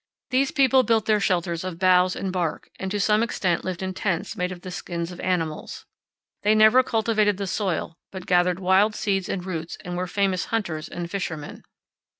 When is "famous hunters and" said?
10.07-11.11